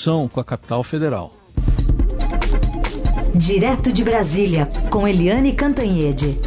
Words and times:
conexão 0.00 0.28
com 0.28 0.40
a 0.40 0.44
capital 0.44 0.82
federal. 0.82 1.34
Direto 3.34 3.92
de 3.92 4.02
Brasília, 4.02 4.66
com 4.90 5.06
Eliane 5.06 5.52
Cantanhede. 5.52 6.38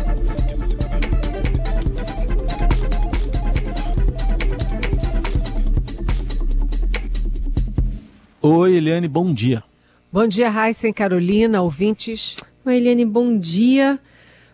Oi, 8.42 8.76
Eliane, 8.76 9.08
bom 9.08 9.32
dia. 9.34 9.64
Bom 10.12 10.28
dia, 10.28 10.50
Raíssa 10.50 10.88
e 10.88 10.94
Carolina, 10.94 11.62
ouvintes. 11.62 12.36
Oi, 12.66 12.76
Eliane, 12.76 13.06
bom 13.06 13.38
dia. 13.38 14.00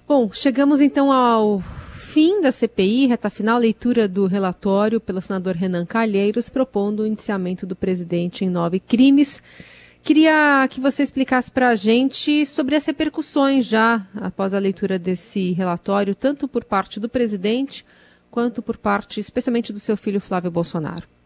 Bom, 0.08 0.30
chegamos 0.34 0.82
então 0.82 1.12
ao 1.12 1.64
fim 2.10 2.42
da 2.42 2.52
CPI, 2.52 3.06
reta 3.06 3.30
final, 3.30 3.60
leitura 3.60 4.08
do 4.08 4.26
relatório 4.26 5.00
pelo 5.00 5.22
senador 5.22 5.56
Renan 5.56 5.86
Calheiros, 5.86 6.50
propondo 6.50 7.02
o 7.02 7.06
indiciamento 7.06 7.68
do 7.68 7.76
presidente 7.76 8.44
em 8.44 8.50
nove 8.50 8.80
crimes. 8.80 9.44
Queria 10.02 10.68
que 10.72 10.82
você 10.82 11.04
explicasse 11.04 11.52
para 11.52 11.70
a 11.70 11.76
gente 11.76 12.48
sobre 12.48 12.76
as 12.76 12.84
repercussões 12.84 13.64
já 13.64 14.08
após 14.16 14.56
a 14.56 14.60
leitura 14.60 14.98
desse 14.98 15.52
relatório, 15.52 16.16
tanto 16.16 16.48
por 16.48 16.64
parte 16.64 17.00
do 17.00 17.08
presidente 17.08 17.86
quanto 18.32 18.60
por 18.64 18.78
parte, 18.78 19.20
especialmente 19.20 19.72
do 19.72 19.80
seu 19.80 19.96
filho 19.96 20.20
Flávio 20.20 20.50
Bolsonaro. 20.50 21.19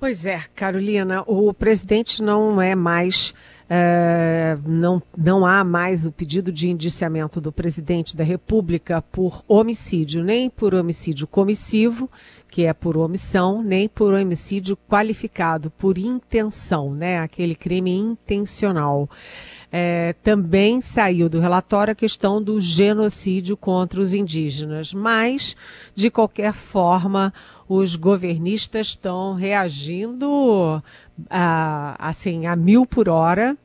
Pois 0.00 0.24
é, 0.24 0.42
Carolina, 0.54 1.24
o 1.26 1.52
presidente 1.52 2.22
não 2.22 2.62
é 2.62 2.74
mais 2.74 3.34
é, 3.70 4.56
não, 4.64 5.02
não 5.16 5.44
há 5.44 5.62
mais 5.62 6.06
o 6.06 6.12
pedido 6.12 6.50
de 6.50 6.70
indiciamento 6.70 7.40
do 7.40 7.52
presidente 7.52 8.16
da 8.16 8.24
República 8.24 9.02
por 9.02 9.44
homicídio, 9.46 10.24
nem 10.24 10.48
por 10.48 10.74
homicídio 10.74 11.26
comissivo, 11.26 12.10
que 12.48 12.64
é 12.64 12.72
por 12.72 12.96
omissão, 12.96 13.62
nem 13.62 13.88
por 13.88 14.14
homicídio 14.14 14.78
qualificado, 14.88 15.70
por 15.70 15.98
intenção, 15.98 16.94
né? 16.94 17.18
Aquele 17.18 17.54
crime 17.54 17.90
intencional. 17.90 19.08
É, 19.70 20.14
também 20.22 20.80
saiu 20.80 21.28
do 21.28 21.40
relatório 21.40 21.92
a 21.92 21.94
questão 21.94 22.42
do 22.42 22.58
genocídio 22.58 23.54
contra 23.54 24.00
os 24.00 24.14
indígenas, 24.14 24.94
mas, 24.94 25.54
de 25.94 26.10
qualquer 26.10 26.54
forma, 26.54 27.34
os 27.68 27.94
governistas 27.94 28.88
estão 28.88 29.34
reagindo 29.34 30.82
a, 31.28 31.96
assim, 31.98 32.46
a 32.46 32.56
mil 32.56 32.86
por 32.86 33.10
hora, 33.10 33.58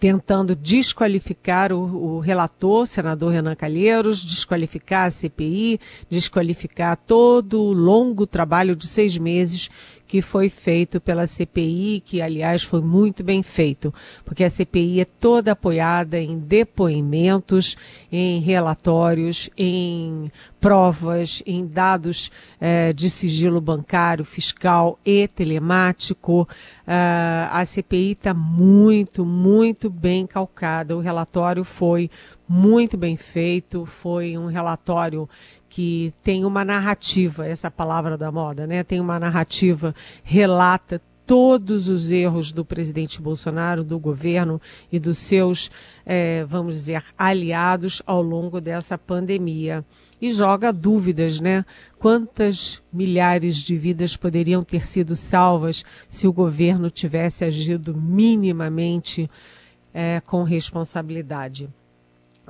tentando 0.00 0.56
desqualificar 0.56 1.72
o, 1.72 2.16
o 2.16 2.18
relator, 2.18 2.82
o 2.82 2.86
senador 2.86 3.32
Renan 3.32 3.54
Calheiros, 3.54 4.24
desqualificar 4.24 5.06
a 5.06 5.10
CPI, 5.10 5.78
desqualificar 6.10 6.96
todo 6.96 7.62
o 7.62 7.72
longo 7.72 8.26
trabalho 8.26 8.74
de 8.74 8.88
seis 8.88 9.16
meses 9.16 9.70
que 10.12 10.20
foi 10.20 10.50
feito 10.50 11.00
pela 11.00 11.26
CPI, 11.26 12.02
que 12.04 12.20
aliás 12.20 12.62
foi 12.62 12.82
muito 12.82 13.24
bem 13.24 13.42
feito, 13.42 13.94
porque 14.26 14.44
a 14.44 14.50
CPI 14.50 15.00
é 15.00 15.04
toda 15.06 15.52
apoiada 15.52 16.20
em 16.20 16.38
depoimentos, 16.38 17.78
em 18.12 18.38
relatórios, 18.38 19.48
em 19.56 20.30
provas, 20.60 21.42
em 21.46 21.66
dados 21.66 22.30
eh, 22.60 22.92
de 22.92 23.08
sigilo 23.08 23.58
bancário, 23.58 24.22
fiscal 24.22 24.98
e 25.02 25.26
telemático. 25.26 26.42
Uh, 26.86 27.48
a 27.50 27.64
CPI 27.64 28.12
está 28.12 28.34
muito, 28.34 29.24
muito 29.24 29.88
bem 29.88 30.26
calcada. 30.26 30.96
O 30.96 31.00
relatório 31.00 31.64
foi 31.64 32.10
muito 32.46 32.98
bem 32.98 33.16
feito, 33.16 33.86
foi 33.86 34.36
um 34.36 34.46
relatório 34.46 35.28
que 35.72 36.12
tem 36.22 36.44
uma 36.44 36.66
narrativa, 36.66 37.46
essa 37.46 37.70
palavra 37.70 38.18
da 38.18 38.30
moda, 38.30 38.66
né? 38.66 38.84
Tem 38.84 39.00
uma 39.00 39.18
narrativa, 39.18 39.94
relata 40.22 41.00
todos 41.26 41.88
os 41.88 42.12
erros 42.12 42.52
do 42.52 42.62
presidente 42.62 43.22
Bolsonaro, 43.22 43.82
do 43.82 43.98
governo 43.98 44.60
e 44.92 44.98
dos 44.98 45.16
seus, 45.16 45.70
é, 46.04 46.44
vamos 46.44 46.74
dizer, 46.74 47.02
aliados 47.16 48.02
ao 48.04 48.20
longo 48.20 48.60
dessa 48.60 48.98
pandemia. 48.98 49.82
E 50.20 50.30
joga 50.34 50.70
dúvidas, 50.70 51.40
né? 51.40 51.64
Quantas 51.98 52.82
milhares 52.92 53.56
de 53.56 53.74
vidas 53.74 54.14
poderiam 54.14 54.62
ter 54.62 54.86
sido 54.86 55.16
salvas 55.16 55.86
se 56.06 56.26
o 56.26 56.32
governo 56.34 56.90
tivesse 56.90 57.46
agido 57.46 57.96
minimamente 57.96 59.26
é, 59.94 60.20
com 60.26 60.42
responsabilidade? 60.42 61.70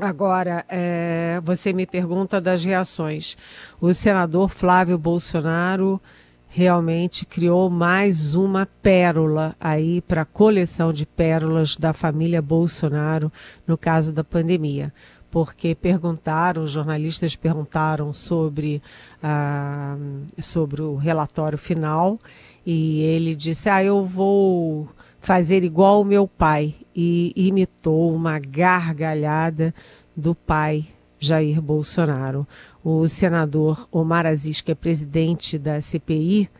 Agora, 0.03 0.65
é, 0.69 1.41
você 1.45 1.73
me 1.73 1.87
pergunta 1.87 2.41
das 2.41 2.65
reações. 2.65 3.37
O 3.81 3.95
senador 3.95 4.49
Flávio 4.49 4.99
Bolsonaro 4.99 6.03
realmente 6.49 7.25
criou 7.25 7.71
mais 7.71 8.35
uma 8.35 8.67
pérola 8.67 9.55
aí 9.61 10.01
para 10.01 10.23
a 10.23 10.25
coleção 10.25 10.93
de 10.93 11.07
pérolas 11.07 11.77
da 11.77 11.93
família 11.93 12.43
Bolsonaro 12.43 13.31
no 13.65 13.79
caso 13.79 14.13
da 14.13 14.25
pandemia. 14.25 14.93
Porque 15.31 15.73
perguntaram, 15.73 16.65
os 16.65 16.73
jornalistas 16.73 17.37
perguntaram 17.37 18.13
sobre, 18.13 18.83
ah, 19.23 19.97
sobre 20.41 20.83
o 20.83 20.97
relatório 20.97 21.57
final 21.57 22.19
e 22.67 23.03
ele 23.03 23.37
disse: 23.37 23.69
Ah, 23.69 23.84
eu 23.84 24.05
vou 24.05 24.89
fazer 25.21 25.63
igual 25.63 26.01
o 26.01 26.05
meu 26.05 26.27
pai 26.27 26.75
e 26.94 27.32
imitou 27.34 28.14
uma 28.14 28.38
gargalhada 28.38 29.75
do 30.16 30.34
pai 30.34 30.86
Jair 31.19 31.62
Bolsonaro. 31.62 32.47
O 32.82 33.08
senador 33.08 33.88
Omar 33.92 34.26
Aziz, 34.26 34.60
que 34.60 34.72
é 34.72 34.75
presidente 34.75 35.58
da 35.58 35.80
CPI, 35.80 36.50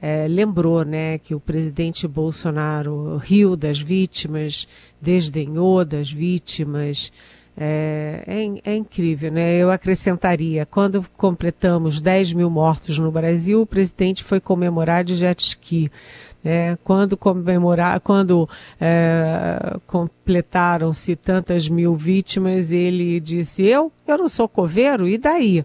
é, 0.00 0.26
lembrou 0.28 0.84
né, 0.84 1.18
que 1.18 1.34
o 1.34 1.40
presidente 1.40 2.08
Bolsonaro 2.08 3.16
riu 3.18 3.56
das 3.56 3.80
vítimas, 3.80 4.66
desdenhou 5.00 5.84
das 5.84 6.10
vítimas. 6.10 7.12
É, 7.62 8.22
é, 8.26 8.72
é, 8.72 8.76
incrível, 8.76 9.30
né? 9.30 9.58
Eu 9.58 9.70
acrescentaria, 9.70 10.64
quando 10.64 11.04
completamos 11.14 12.00
10 12.00 12.32
mil 12.32 12.48
mortos 12.48 12.98
no 12.98 13.10
Brasil, 13.10 13.60
o 13.60 13.66
presidente 13.66 14.24
foi 14.24 14.40
comemorar 14.40 15.04
de 15.04 15.14
jet 15.14 15.42
ski. 15.42 15.90
É, 16.44 16.78
quando 16.82 17.16
comemorar, 17.16 18.00
quando 18.00 18.48
é, 18.80 19.76
completaram-se 19.86 21.14
tantas 21.14 21.68
mil 21.68 21.94
vítimas, 21.94 22.72
ele 22.72 23.20
disse: 23.20 23.62
eu, 23.62 23.92
eu 24.06 24.18
não 24.18 24.28
sou 24.28 24.48
coveiro, 24.48 25.06
e 25.06 25.18
daí? 25.18 25.64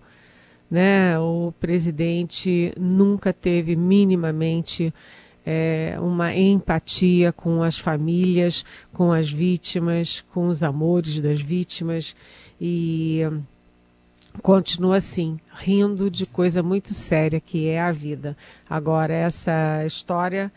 Né? 0.69 1.17
O 1.19 1.53
presidente 1.59 2.73
nunca 2.77 3.31
teve 3.31 3.75
minimamente 3.75 4.93
é, 5.45 5.95
uma 5.99 6.35
empatia 6.35 7.31
com 7.31 7.61
as 7.61 7.77
famílias, 7.77 8.65
com 8.91 9.13
as 9.13 9.29
vítimas, 9.29 10.25
com 10.33 10.47
os 10.47 10.63
amores 10.63 11.21
das 11.21 11.39
vítimas 11.39 12.15
e 12.59 13.21
continua 14.41 14.97
assim, 14.97 15.39
rindo 15.53 16.09
de 16.09 16.25
coisa 16.25 16.61
muito 16.61 16.93
séria 16.93 17.39
que 17.39 17.67
é 17.67 17.81
a 17.81 17.91
vida. 17.91 18.35
Agora, 18.69 19.13
essa 19.13 19.83
história 19.85 20.51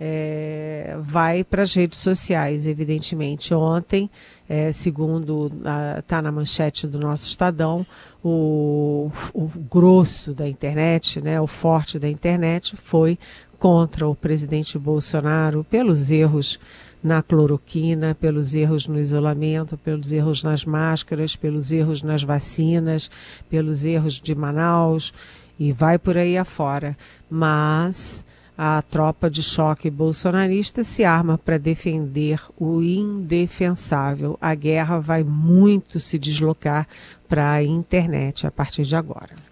é, 0.00 0.96
vai 1.00 1.44
para 1.44 1.62
as 1.62 1.74
redes 1.74 1.98
sociais, 1.98 2.66
evidentemente. 2.66 3.52
Ontem, 3.52 4.10
é, 4.48 4.72
segundo 4.72 5.52
está 5.98 6.22
na 6.22 6.32
manchete 6.32 6.86
do 6.86 6.98
nosso 6.98 7.26
Estadão, 7.26 7.86
o, 8.24 9.10
o 9.34 9.46
grosso 9.70 10.32
da 10.32 10.48
internet, 10.48 11.20
né, 11.20 11.38
o 11.38 11.46
forte 11.46 11.98
da 11.98 12.08
internet, 12.08 12.76
foi 12.76 13.18
contra 13.58 14.08
o 14.08 14.14
presidente 14.14 14.78
Bolsonaro 14.78 15.62
pelos 15.64 16.10
erros 16.10 16.58
na 17.02 17.22
cloroquina, 17.22 18.14
pelos 18.14 18.54
erros 18.54 18.86
no 18.86 18.98
isolamento, 18.98 19.76
pelos 19.76 20.12
erros 20.12 20.42
nas 20.42 20.64
máscaras, 20.64 21.34
pelos 21.34 21.72
erros 21.72 22.02
nas 22.02 22.22
vacinas, 22.22 23.10
pelos 23.48 23.84
erros 23.84 24.20
de 24.20 24.34
Manaus 24.34 25.12
e 25.58 25.72
vai 25.72 25.98
por 25.98 26.16
aí 26.16 26.36
afora. 26.38 26.96
Mas 27.28 28.24
a 28.56 28.82
tropa 28.82 29.30
de 29.30 29.42
choque 29.42 29.88
bolsonarista 29.90 30.84
se 30.84 31.02
arma 31.02 31.38
para 31.38 31.58
defender 31.58 32.40
o 32.58 32.82
indefensável. 32.82 34.36
A 34.40 34.54
guerra 34.54 34.98
vai 34.98 35.24
muito 35.24 35.98
se 35.98 36.18
deslocar 36.18 36.86
para 37.26 37.52
a 37.52 37.62
internet 37.62 38.46
a 38.46 38.50
partir 38.50 38.82
de 38.82 38.94
agora. 38.94 39.49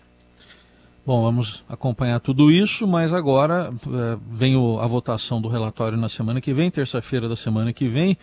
Bom, 1.09 1.23
vamos 1.23 1.65
acompanhar 1.67 2.21
tudo 2.21 2.51
isso, 2.51 2.87
mas 2.87 3.15
agora 3.15 3.73
é, 3.73 4.19
vem 4.31 4.57
o, 4.57 4.79
a 4.79 4.87
votação 4.87 5.41
do 5.41 5.49
relatório 5.49 5.97
na 5.97 6.07
semana 6.07 6.39
que 6.39 6.53
vem, 6.53 6.71
terça-feira 6.71 7.27
da 7.27 7.35
semana 7.35 7.73
que 7.73 7.89
vem, 7.89 8.15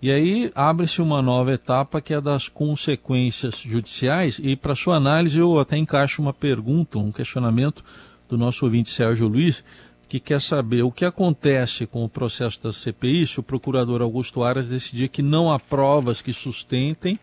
e 0.00 0.10
aí 0.10 0.50
abre-se 0.54 1.02
uma 1.02 1.20
nova 1.20 1.52
etapa 1.52 2.00
que 2.00 2.14
é 2.14 2.18
das 2.18 2.48
consequências 2.48 3.58
judiciais. 3.58 4.40
E 4.42 4.56
para 4.56 4.74
sua 4.74 4.96
análise, 4.96 5.36
eu 5.36 5.60
até 5.60 5.76
encaixo 5.76 6.22
uma 6.22 6.32
pergunta, 6.32 6.98
um 6.98 7.12
questionamento 7.12 7.84
do 8.26 8.38
nosso 8.38 8.64
ouvinte 8.64 8.88
Sérgio 8.88 9.28
Luiz, 9.28 9.62
que 10.08 10.18
quer 10.18 10.40
saber 10.40 10.82
o 10.82 10.90
que 10.90 11.04
acontece 11.04 11.86
com 11.86 12.02
o 12.02 12.08
processo 12.08 12.58
da 12.62 12.72
CPI 12.72 13.26
se 13.26 13.38
o 13.38 13.42
procurador 13.42 14.00
Augusto 14.00 14.42
Aras 14.42 14.66
decidir 14.66 15.10
que 15.10 15.20
não 15.20 15.52
há 15.52 15.60
provas 15.60 16.22
que 16.22 16.32
sustentem 16.32 17.20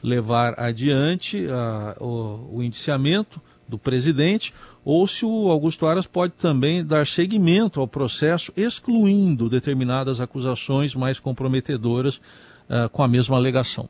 levar 0.00 0.54
adiante 0.60 1.44
a, 1.50 1.96
o, 2.00 2.58
o 2.58 2.62
indiciamento 2.62 3.42
do 3.70 3.78
presidente, 3.78 4.52
ou 4.84 5.06
se 5.06 5.24
o 5.24 5.48
Augusto 5.48 5.86
Aras 5.86 6.06
pode 6.06 6.34
também 6.34 6.84
dar 6.84 7.06
seguimento 7.06 7.80
ao 7.80 7.88
processo, 7.88 8.52
excluindo 8.56 9.48
determinadas 9.48 10.20
acusações 10.20 10.94
mais 10.94 11.18
comprometedoras 11.18 12.16
uh, 12.16 12.88
com 12.92 13.02
a 13.02 13.08
mesma 13.08 13.36
alegação. 13.36 13.88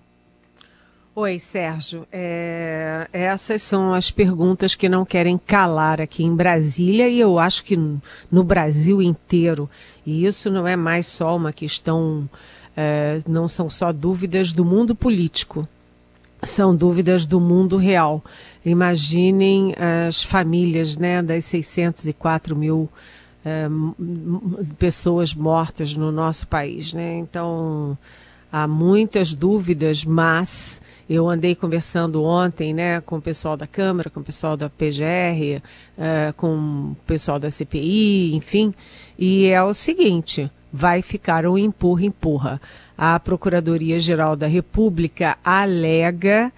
Oi, 1.12 1.40
Sérgio. 1.40 2.06
É, 2.12 3.08
essas 3.12 3.62
são 3.62 3.92
as 3.92 4.12
perguntas 4.12 4.76
que 4.76 4.88
não 4.88 5.04
querem 5.04 5.36
calar 5.36 6.00
aqui 6.00 6.22
em 6.22 6.34
Brasília 6.34 7.08
e 7.08 7.18
eu 7.18 7.38
acho 7.38 7.64
que 7.64 7.76
no 7.76 8.44
Brasil 8.44 9.02
inteiro. 9.02 9.68
E 10.06 10.24
isso 10.24 10.48
não 10.50 10.68
é 10.68 10.76
mais 10.76 11.06
só 11.06 11.36
uma 11.36 11.52
questão, 11.52 12.30
é, 12.76 13.20
não 13.28 13.48
são 13.48 13.68
só 13.68 13.92
dúvidas 13.92 14.52
do 14.52 14.64
mundo 14.64 14.94
político, 14.94 15.68
são 16.42 16.74
dúvidas 16.74 17.26
do 17.26 17.40
mundo 17.40 17.76
real. 17.76 18.22
Imaginem 18.64 19.74
as 20.06 20.22
famílias 20.22 20.96
né, 20.96 21.22
das 21.22 21.44
604 21.46 22.54
mil 22.56 22.88
é, 23.44 23.68
pessoas 24.78 25.34
mortas 25.34 25.96
no 25.96 26.12
nosso 26.12 26.46
país. 26.46 26.92
Né? 26.92 27.18
Então, 27.18 27.96
há 28.52 28.66
muitas 28.66 29.34
dúvidas, 29.34 30.04
mas 30.04 30.80
eu 31.08 31.28
andei 31.28 31.54
conversando 31.54 32.22
ontem 32.22 32.72
né, 32.72 33.00
com 33.00 33.16
o 33.16 33.22
pessoal 33.22 33.56
da 33.56 33.66
Câmara, 33.66 34.10
com 34.10 34.20
o 34.20 34.24
pessoal 34.24 34.56
da 34.56 34.68
PGR, 34.68 35.62
é, 35.98 36.32
com 36.36 36.92
o 36.92 36.96
pessoal 37.06 37.38
da 37.38 37.50
CPI, 37.50 38.34
enfim, 38.34 38.74
e 39.18 39.46
é 39.46 39.62
o 39.62 39.74
seguinte: 39.74 40.50
vai 40.72 41.02
ficar 41.02 41.46
um 41.46 41.58
empurra-empurra. 41.58 42.60
A 42.96 43.18
Procuradoria-Geral 43.18 44.36
da 44.36 44.46
República 44.46 45.38
alega 45.44 46.52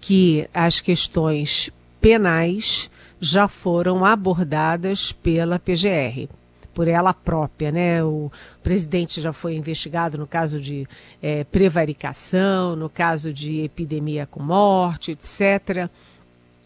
que 0.00 0.48
as 0.54 0.80
questões 0.80 1.70
penais 2.00 2.90
já 3.20 3.46
foram 3.48 4.04
abordadas 4.04 5.12
pela 5.12 5.58
PGR 5.58 6.28
por 6.72 6.88
ela 6.88 7.12
própria, 7.12 7.70
né? 7.70 8.02
O 8.02 8.30
presidente 8.62 9.20
já 9.20 9.32
foi 9.32 9.54
investigado 9.54 10.16
no 10.16 10.26
caso 10.26 10.60
de 10.60 10.88
é, 11.20 11.44
prevaricação, 11.44 12.76
no 12.76 12.88
caso 12.88 13.32
de 13.32 13.60
epidemia 13.60 14.26
com 14.26 14.40
morte, 14.42 15.10
etc. 15.10 15.90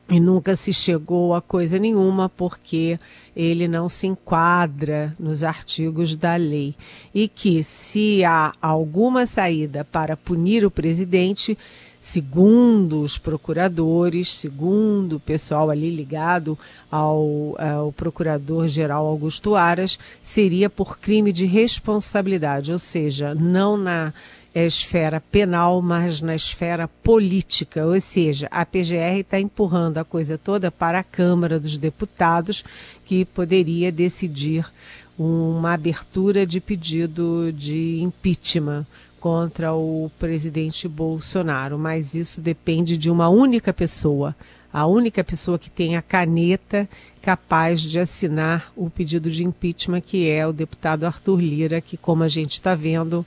E 0.09 0.21
nunca 0.21 0.55
se 0.55 0.73
chegou 0.73 1.35
a 1.35 1.41
coisa 1.41 1.79
nenhuma 1.79 2.29
porque 2.29 2.99
ele 3.35 3.67
não 3.67 3.89
se 3.89 4.07
enquadra 4.07 5.15
nos 5.19 5.43
artigos 5.43 6.15
da 6.15 6.37
lei. 6.37 6.75
E 7.15 7.27
que, 7.27 7.65
se 7.65 8.23
há 8.23 8.53
alguma 8.61 9.27
saída 9.27 9.83
para 9.83 10.15
punir 10.15 10.65
o 10.65 10.71
presidente, 10.71 11.57
segundo 11.99 13.01
os 13.01 13.17
procuradores, 13.17 14.31
segundo 14.31 15.17
o 15.17 15.21
pessoal 15.21 15.71
ali 15.71 15.89
ligado 15.89 16.59
ao, 16.91 17.57
ao 17.59 17.91
procurador-geral 17.93 19.07
Augusto 19.07 19.55
Aras, 19.55 19.99
seria 20.21 20.69
por 20.69 20.99
crime 20.99 21.33
de 21.33 21.47
responsabilidade, 21.47 22.71
ou 22.71 22.79
seja, 22.79 23.35
não 23.35 23.79
na 23.79 24.13
esfera 24.63 25.21
penal, 25.21 25.83
mas 25.83 26.21
na 26.21 26.35
esfera 26.35 26.87
política, 26.87 27.85
ou 27.85 28.01
seja, 28.01 28.47
a 28.51 28.65
PGR 28.65 29.19
está 29.21 29.41
empurrando 29.41 29.99
a 29.99 30.05
coisa 30.05 30.39
toda 30.39 30.71
para 30.71 31.01
a 31.01 31.03
Câmara 31.03 31.59
dos 31.59 31.77
Deputados, 31.77 32.65
que 33.05 33.25
poderia 33.25 33.91
decidir 33.91 34.65
uma 35.19 35.73
abertura 35.73 36.47
de 36.47 36.61
pedido 36.61 37.53
de 37.53 38.01
impeachment 38.01 38.87
contra 39.19 39.73
o 39.73 40.11
presidente 40.19 40.87
Bolsonaro, 40.87 41.79
mas 41.79 42.15
isso 42.15 42.41
depende 42.41 42.97
de 42.97 43.11
uma 43.11 43.29
única 43.29 43.73
pessoa, 43.73 44.37
a 44.73 44.87
única 44.87 45.25
pessoa 45.25 45.59
que 45.59 45.71
tem 45.71 45.97
a 45.97 46.03
caneta 46.03 46.89
capaz 47.23 47.81
de 47.81 47.99
assinar 47.99 48.71
o 48.77 48.91
pedido 48.91 49.31
de 49.31 49.45
impeachment, 49.45 50.03
que 50.03 50.29
é 50.29 50.47
o 50.47 50.53
deputado 50.53 51.07
Arthur 51.07 51.41
Lira, 51.41 51.81
que, 51.81 51.97
como 51.97 52.23
a 52.23 52.29
gente 52.29 52.53
está 52.55 52.75
vendo, 52.75 53.25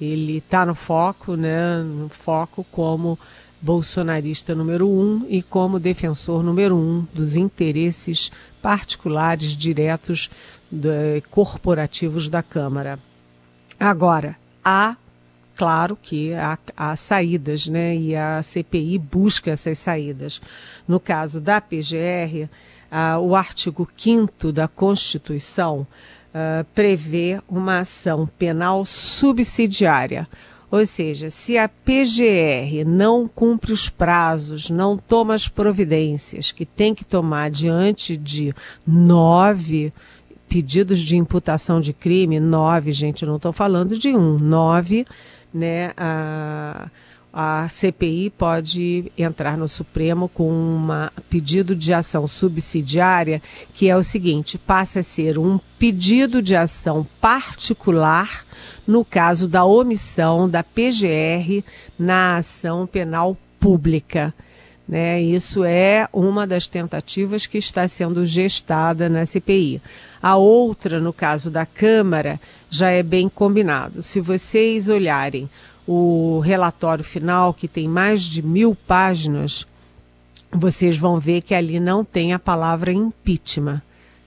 ele 0.00 0.38
está 0.38 0.66
no 0.66 0.74
foco, 0.74 1.36
né, 1.36 1.82
no 1.82 2.08
foco 2.08 2.64
como 2.70 3.18
bolsonarista 3.60 4.54
número 4.54 4.86
um 4.88 5.24
e 5.28 5.42
como 5.42 5.80
defensor 5.80 6.42
número 6.42 6.76
um 6.76 7.06
dos 7.14 7.34
interesses 7.34 8.30
particulares 8.60 9.56
diretos 9.56 10.28
de, 10.70 11.22
corporativos 11.30 12.28
da 12.28 12.42
Câmara. 12.42 12.98
Agora, 13.80 14.36
há 14.62 14.96
claro 15.56 15.96
que 16.00 16.34
há, 16.34 16.58
há, 16.76 16.96
saídas, 16.96 17.66
né? 17.66 17.96
E 17.96 18.14
a 18.14 18.42
CPI 18.42 18.98
busca 18.98 19.52
essas 19.52 19.78
saídas. 19.78 20.42
No 20.86 21.00
caso 21.00 21.40
da 21.40 21.60
PGR, 21.60 22.48
o 23.20 23.34
artigo 23.34 23.88
5 23.96 24.52
da 24.52 24.68
Constituição 24.68 25.86
uh, 26.34 26.64
prevê 26.74 27.40
uma 27.48 27.80
ação 27.80 28.28
penal 28.38 28.84
subsidiária. 28.84 30.28
Ou 30.70 30.84
seja, 30.84 31.30
se 31.30 31.56
a 31.56 31.68
PGR 31.68 32.84
não 32.84 33.28
cumpre 33.28 33.72
os 33.72 33.88
prazos, 33.88 34.68
não 34.68 34.98
toma 34.98 35.34
as 35.34 35.46
providências 35.46 36.50
que 36.50 36.66
tem 36.66 36.94
que 36.94 37.06
tomar 37.06 37.48
diante 37.50 38.16
de 38.16 38.52
nove 38.84 39.92
pedidos 40.48 41.00
de 41.00 41.16
imputação 41.16 41.80
de 41.80 41.92
crime, 41.92 42.38
nove, 42.40 42.92
gente, 42.92 43.24
não 43.24 43.36
estou 43.36 43.52
falando 43.52 43.98
de 43.98 44.14
um, 44.14 44.38
nove 44.38 45.04
né, 45.52 45.92
a, 45.96 46.88
a 47.36 47.68
CPI 47.68 48.30
pode 48.30 49.10
entrar 49.18 49.58
no 49.58 49.66
Supremo 49.66 50.28
com 50.28 50.48
um 50.52 50.88
pedido 51.28 51.74
de 51.74 51.92
ação 51.92 52.28
subsidiária, 52.28 53.42
que 53.74 53.88
é 53.88 53.96
o 53.96 54.04
seguinte: 54.04 54.56
passa 54.56 55.00
a 55.00 55.02
ser 55.02 55.36
um 55.36 55.58
pedido 55.76 56.40
de 56.40 56.54
ação 56.54 57.04
particular 57.20 58.46
no 58.86 59.04
caso 59.04 59.48
da 59.48 59.64
omissão 59.64 60.48
da 60.48 60.62
PGR 60.62 61.64
na 61.98 62.36
ação 62.36 62.86
penal 62.86 63.36
pública. 63.58 64.32
Né? 64.86 65.20
Isso 65.20 65.64
é 65.64 66.06
uma 66.12 66.46
das 66.46 66.68
tentativas 66.68 67.46
que 67.46 67.58
está 67.58 67.88
sendo 67.88 68.24
gestada 68.26 69.08
na 69.08 69.26
CPI. 69.26 69.82
A 70.22 70.36
outra, 70.36 71.00
no 71.00 71.12
caso 71.12 71.50
da 71.50 71.66
Câmara, 71.66 72.38
já 72.70 72.90
é 72.90 73.02
bem 73.02 73.28
combinado. 73.28 74.02
Se 74.02 74.20
vocês 74.20 74.88
olharem 74.88 75.48
o 75.86 76.40
relatório 76.40 77.04
final, 77.04 77.52
que 77.52 77.68
tem 77.68 77.88
mais 77.88 78.22
de 78.22 78.42
mil 78.42 78.74
páginas, 78.74 79.66
vocês 80.50 80.96
vão 80.96 81.18
ver 81.18 81.42
que 81.42 81.54
ali 81.54 81.80
não 81.80 82.04
tem 82.04 82.32
a 82.32 82.38
palavra 82.38 82.92
impeachment. 82.92 83.82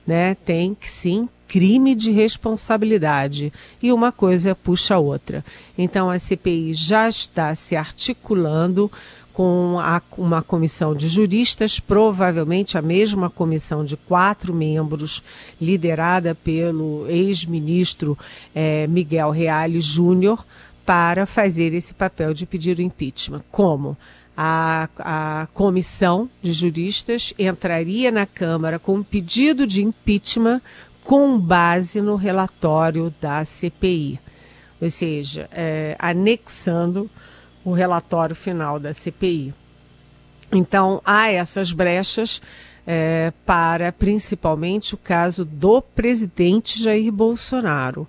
Né? 0.06 0.36
Tem 0.36 0.74
que 0.74 0.90
sim 0.90 1.28
crime 1.48 1.96
de 1.96 2.12
responsabilidade 2.12 3.54
e 3.82 3.92
uma 3.92 4.12
coisa 4.12 4.54
puxa 4.54 4.96
a 4.96 5.00
outra. 5.00 5.44
Então 5.78 6.10
a 6.10 6.20
CPI 6.20 6.74
já 6.74 7.08
está 7.08 7.56
se 7.56 7.76
articulando 7.76 8.92
com 9.34 9.78
a, 9.80 10.02
uma 10.18 10.42
comissão 10.42 10.96
de 10.96 11.08
juristas, 11.08 11.80
provavelmente 11.80 12.76
a 12.78 12.82
mesma 12.82 13.30
comissão 13.30 13.86
de 13.86 13.96
quatro 13.96 14.52
membros, 14.52 15.22
liderada 15.62 16.34
pelo 16.34 17.06
ex-ministro 17.08 18.18
eh, 18.56 18.88
Miguel 18.88 19.30
Reale 19.30 19.80
Júnior, 19.80 20.44
para 20.88 21.26
fazer 21.26 21.74
esse 21.74 21.94
papel 21.94 22.34
de 22.34 22.46
pedir 22.46 22.78
o 22.78 22.82
impeachment. 22.82 23.44
Como? 23.52 23.98
A, 24.38 24.88
a 24.98 25.48
comissão 25.54 26.30
de 26.42 26.54
juristas 26.54 27.34
entraria 27.38 28.10
na 28.10 28.26
Câmara 28.26 28.80
com 28.80 28.96
um 28.96 29.04
pedido 29.04 29.68
de 29.68 29.84
impeachment 29.84 30.62
com 31.04 31.38
base 31.38 32.00
no 32.02 32.16
relatório 32.16 33.14
da 33.20 33.44
CPI, 33.44 34.18
ou 34.80 34.90
seja, 34.90 35.50
eh, 35.52 35.98
anexando 36.00 37.10
o 37.66 37.74
relatório 37.74 38.36
final 38.36 38.80
da 38.80 38.94
CPI. 38.94 39.54
Então, 40.54 41.02
há 41.04 41.30
essas 41.30 41.74
brechas 41.74 42.42
é, 42.86 43.34
para 43.46 43.92
principalmente 43.92 44.96
o 44.96 44.98
caso 44.98 45.44
do 45.44 45.82
presidente 45.82 46.82
Jair 46.82 47.12
Bolsonaro. 47.12 48.08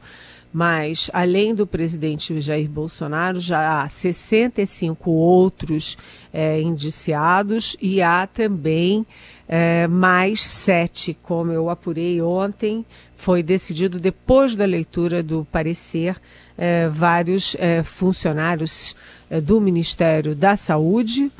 Mas, 0.52 1.10
além 1.12 1.54
do 1.54 1.66
presidente 1.66 2.40
Jair 2.40 2.68
Bolsonaro, 2.68 3.38
já 3.38 3.82
há 3.82 3.88
65 3.88 5.10
outros 5.10 5.96
é, 6.32 6.60
indiciados 6.60 7.76
e 7.80 8.00
há 8.00 8.26
também 8.26 9.06
é, 9.46 9.86
mais 9.86 10.42
sete, 10.42 11.16
como 11.22 11.52
eu 11.52 11.68
apurei 11.68 12.20
ontem, 12.20 12.84
foi 13.16 13.42
decidido 13.42 13.98
depois 13.98 14.54
da 14.54 14.64
leitura 14.64 15.22
do 15.22 15.46
parecer, 15.50 16.16
é, 16.56 16.88
vários 16.88 17.56
é, 17.58 17.82
funcionários 17.82 18.94
é, 19.30 19.40
do 19.40 19.60
Ministério 19.60 20.34
da 20.34 20.56
Saúde 20.56 21.30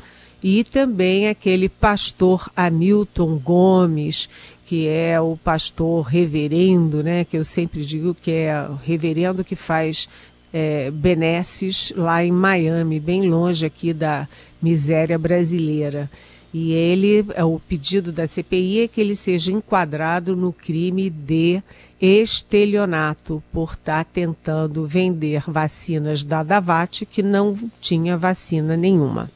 e 0.41 0.63
também 0.63 1.27
aquele 1.27 1.67
pastor 1.67 2.49
Hamilton 2.55 3.37
Gomes, 3.37 4.29
que 4.65 4.87
é 4.87 5.19
o 5.19 5.35
pastor 5.35 6.05
reverendo, 6.05 7.03
né, 7.03 7.25
que 7.25 7.37
eu 7.37 7.43
sempre 7.43 7.83
digo 7.83 8.13
que 8.15 8.31
é 8.31 8.67
o 8.69 8.75
reverendo 8.75 9.43
que 9.43 9.55
faz 9.55 10.07
é, 10.53 10.89
benesses 10.91 11.91
lá 11.95 12.23
em 12.23 12.31
Miami, 12.31 12.99
bem 12.99 13.29
longe 13.29 13.65
aqui 13.65 13.93
da 13.93 14.27
miséria 14.61 15.17
brasileira. 15.17 16.09
E 16.53 16.71
ele, 16.71 17.25
é, 17.35 17.43
o 17.43 17.59
pedido 17.59 18.11
da 18.11 18.25
CPI 18.25 18.81
é 18.81 18.87
que 18.87 18.99
ele 18.99 19.15
seja 19.15 19.51
enquadrado 19.51 20.35
no 20.35 20.51
crime 20.51 21.09
de 21.09 21.61
estelionato 22.01 23.43
por 23.51 23.73
estar 23.73 24.03
tá 24.03 24.09
tentando 24.11 24.87
vender 24.87 25.43
vacinas 25.47 26.23
da 26.23 26.41
Davat 26.41 27.05
que 27.05 27.21
não 27.21 27.55
tinha 27.79 28.17
vacina 28.17 28.75
nenhuma. 28.75 29.29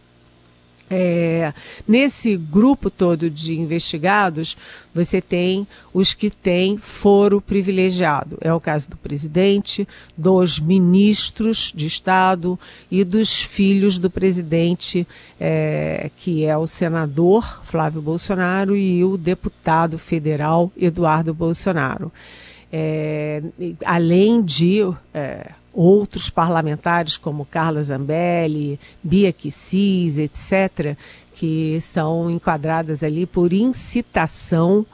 É, 0.89 1.53
nesse 1.87 2.37
grupo 2.37 2.89
todo 2.89 3.29
de 3.29 3.59
investigados, 3.59 4.55
você 4.93 5.21
tem 5.21 5.67
os 5.93 6.13
que 6.13 6.29
têm 6.29 6.77
foro 6.77 7.41
privilegiado. 7.41 8.37
É 8.41 8.53
o 8.53 8.59
caso 8.59 8.91
do 8.91 8.97
presidente, 8.97 9.87
dos 10.17 10.59
ministros 10.59 11.71
de 11.73 11.87
Estado 11.87 12.59
e 12.91 13.03
dos 13.03 13.41
filhos 13.41 13.97
do 13.97 14.09
presidente, 14.09 15.07
é, 15.39 16.11
que 16.17 16.45
é 16.45 16.55
o 16.57 16.67
senador 16.67 17.61
Flávio 17.63 18.01
Bolsonaro 18.01 18.75
e 18.75 19.03
o 19.03 19.17
deputado 19.17 19.97
federal 19.97 20.71
Eduardo 20.77 21.33
Bolsonaro. 21.33 22.11
É, 22.71 23.41
além 23.85 24.43
de 24.43 24.81
é, 25.13 25.51
outros 25.73 26.29
parlamentares 26.29 27.17
como 27.17 27.45
Carla 27.45 27.81
Zambelli, 27.81 28.79
Bia 29.01 29.33
Kicis, 29.33 30.19
etc., 30.19 30.95
que 31.33 31.75
estão 31.75 32.29
enquadradas 32.29 33.03
ali 33.03 33.25
por 33.25 33.51
incitação 33.51 34.85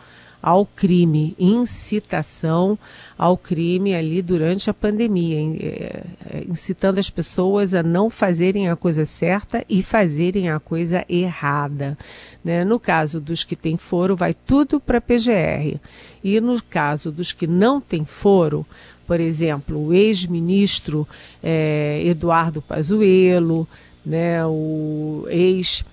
ao 0.42 0.66
crime, 0.66 1.36
incitação 1.38 2.78
ao 3.18 3.36
crime 3.36 3.94
ali 3.94 4.22
durante 4.22 4.70
a 4.70 4.74
pandemia, 4.74 5.38
é, 5.60 6.04
é, 6.30 6.44
incitando 6.50 6.98
as 6.98 7.10
pessoas 7.10 7.74
a 7.74 7.84
não 7.84 8.10
fazerem 8.10 8.70
a 8.70 8.76
coisa 8.76 9.06
certa 9.06 9.66
e 9.68 9.84
fazerem 9.84 10.50
a 10.50 10.60
coisa 10.60 11.06
errada. 11.10 11.98
Né? 12.44 12.64
No 12.64 12.80
caso 12.80 13.20
dos 13.20 13.44
que 13.44 13.56
têm 13.56 13.78
foro, 13.78 14.16
vai 14.16 14.34
tudo 14.34 14.80
para 14.80 15.00
a 15.00 15.02
PGR. 15.02 15.80
E 16.24 16.40
no 16.40 16.62
caso 16.64 17.12
dos 17.12 17.34
que 17.34 17.46
não 17.46 17.82
têm 17.82 18.06
foro, 18.06 18.66
por 19.06 19.20
exemplo, 19.20 19.88
o 19.88 19.94
ex-ministro 19.94 21.08
é, 21.44 22.02
Eduardo 22.06 22.62
Pazuello, 22.62 23.68
né, 24.06 24.46
o 24.46 25.26
ex 25.30 25.84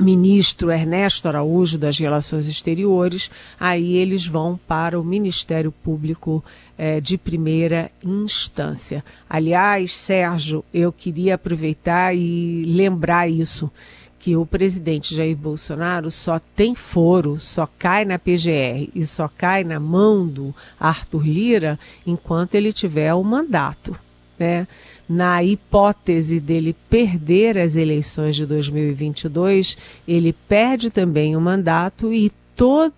ministro 0.00 0.70
Ernesto 0.70 1.28
Araújo 1.28 1.76
das 1.76 1.98
Relações 1.98 2.48
Exteriores, 2.48 3.30
aí 3.58 3.96
eles 3.96 4.26
vão 4.26 4.58
para 4.66 4.98
o 4.98 5.04
Ministério 5.04 5.70
Público 5.70 6.42
é, 6.78 7.00
de 7.00 7.18
primeira 7.18 7.90
instância. 8.02 9.04
Aliás, 9.28 9.92
Sérgio, 9.92 10.64
eu 10.72 10.92
queria 10.92 11.34
aproveitar 11.34 12.14
e 12.16 12.64
lembrar 12.64 13.28
isso 13.28 13.70
que 14.18 14.36
o 14.36 14.44
presidente 14.44 15.14
Jair 15.14 15.36
Bolsonaro 15.36 16.10
só 16.10 16.38
tem 16.38 16.74
foro, 16.74 17.40
só 17.40 17.66
cai 17.78 18.04
na 18.04 18.18
PGR 18.18 18.90
e 18.94 19.06
só 19.06 19.28
cai 19.28 19.64
na 19.64 19.80
mão 19.80 20.26
do 20.26 20.54
Arthur 20.78 21.26
Lira 21.26 21.78
enquanto 22.06 22.54
ele 22.54 22.72
tiver 22.72 23.14
o 23.14 23.24
mandato. 23.24 23.98
Né? 24.40 24.66
Na 25.06 25.44
hipótese 25.44 26.40
dele 26.40 26.74
perder 26.88 27.58
as 27.58 27.76
eleições 27.76 28.34
de 28.34 28.46
2022, 28.46 29.76
ele 30.08 30.32
perde 30.32 30.88
também 30.88 31.36
o 31.36 31.40
mandato 31.40 32.10
e 32.10 32.32
toda, 32.56 32.94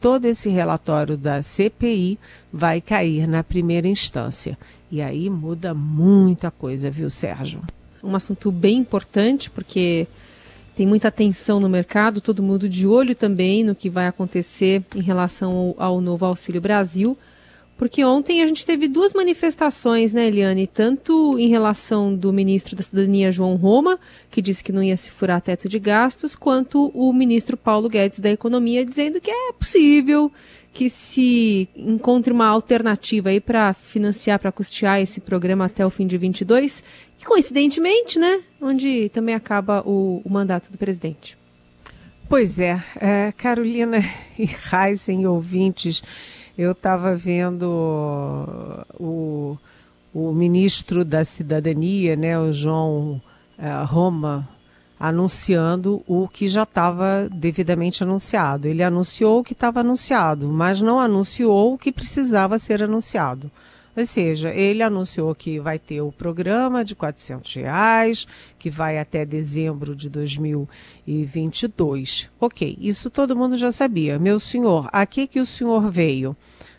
todo 0.00 0.24
esse 0.24 0.48
relatório 0.48 1.18
da 1.18 1.42
CPI 1.42 2.18
vai 2.50 2.80
cair 2.80 3.28
na 3.28 3.44
primeira 3.44 3.86
instância. 3.86 4.56
E 4.90 5.02
aí 5.02 5.28
muda 5.28 5.74
muita 5.74 6.50
coisa, 6.50 6.90
viu, 6.90 7.10
Sérgio? 7.10 7.60
Um 8.02 8.14
assunto 8.14 8.50
bem 8.50 8.78
importante, 8.78 9.50
porque 9.50 10.08
tem 10.74 10.86
muita 10.86 11.10
tensão 11.10 11.60
no 11.60 11.68
mercado, 11.68 12.22
todo 12.22 12.42
mundo 12.42 12.66
de 12.66 12.86
olho 12.86 13.14
também 13.14 13.62
no 13.62 13.74
que 13.74 13.90
vai 13.90 14.06
acontecer 14.06 14.82
em 14.94 15.02
relação 15.02 15.74
ao, 15.76 15.94
ao 15.94 16.00
novo 16.00 16.24
Auxílio 16.24 16.60
Brasil. 16.60 17.18
Porque 17.80 18.04
ontem 18.04 18.42
a 18.42 18.46
gente 18.46 18.66
teve 18.66 18.86
duas 18.86 19.14
manifestações, 19.14 20.12
né, 20.12 20.26
Eliane? 20.26 20.66
Tanto 20.66 21.38
em 21.38 21.48
relação 21.48 22.14
do 22.14 22.30
ministro 22.30 22.76
da 22.76 22.82
Cidadania, 22.82 23.32
João 23.32 23.56
Roma, 23.56 23.98
que 24.30 24.42
disse 24.42 24.62
que 24.62 24.70
não 24.70 24.82
ia 24.82 24.98
se 24.98 25.10
furar 25.10 25.40
teto 25.40 25.66
de 25.66 25.78
gastos, 25.78 26.36
quanto 26.36 26.88
o 26.88 27.10
ministro 27.10 27.56
Paulo 27.56 27.88
Guedes 27.88 28.18
da 28.18 28.28
Economia, 28.28 28.84
dizendo 28.84 29.18
que 29.18 29.30
é 29.30 29.52
possível 29.54 30.30
que 30.74 30.90
se 30.90 31.70
encontre 31.74 32.30
uma 32.30 32.48
alternativa 32.48 33.30
aí 33.30 33.40
para 33.40 33.72
financiar, 33.72 34.38
para 34.38 34.52
custear 34.52 35.00
esse 35.00 35.18
programa 35.18 35.64
até 35.64 35.84
o 35.84 35.88
fim 35.88 36.06
de 36.06 36.18
22 36.18 36.84
que 37.16 37.24
coincidentemente, 37.24 38.18
né, 38.18 38.42
onde 38.60 39.08
também 39.08 39.34
acaba 39.34 39.80
o, 39.88 40.20
o 40.22 40.30
mandato 40.30 40.70
do 40.70 40.76
presidente. 40.76 41.34
Pois 42.28 42.58
é, 42.58 42.80
é 43.00 43.32
Carolina 43.32 44.04
e 44.38 44.48
Heisen, 44.70 45.26
ouvintes, 45.26 46.02
eu 46.60 46.72
estava 46.72 47.16
vendo 47.16 47.64
o, 48.98 49.56
o 50.12 50.30
ministro 50.30 51.06
da 51.06 51.24
Cidadania, 51.24 52.14
né, 52.14 52.38
o 52.38 52.52
João 52.52 53.18
é, 53.56 53.82
Roma, 53.84 54.46
anunciando 54.98 56.02
o 56.06 56.28
que 56.28 56.48
já 56.48 56.64
estava 56.64 57.30
devidamente 57.32 58.02
anunciado. 58.02 58.68
Ele 58.68 58.82
anunciou 58.82 59.40
o 59.40 59.42
que 59.42 59.54
estava 59.54 59.80
anunciado, 59.80 60.48
mas 60.48 60.82
não 60.82 61.00
anunciou 61.00 61.72
o 61.72 61.78
que 61.78 61.90
precisava 61.90 62.58
ser 62.58 62.82
anunciado. 62.82 63.50
Ou 63.96 64.06
seja, 64.06 64.54
ele 64.54 64.82
anunciou 64.82 65.34
que 65.34 65.58
vai 65.58 65.78
ter 65.78 66.00
o 66.00 66.12
programa 66.12 66.84
de 66.84 66.94
R$ 66.94 67.12
reais, 67.56 68.26
que 68.58 68.70
vai 68.70 68.98
até 68.98 69.24
dezembro 69.24 69.96
de 69.96 70.08
2022. 70.08 72.30
Ok, 72.40 72.76
isso 72.80 73.10
todo 73.10 73.36
mundo 73.36 73.56
já 73.56 73.72
sabia. 73.72 74.18
Meu 74.18 74.38
senhor, 74.38 74.88
a 74.92 75.04
que, 75.04 75.26
que 75.26 75.40
o 75.40 75.46
senhor 75.46 75.90
veio? 75.90 76.36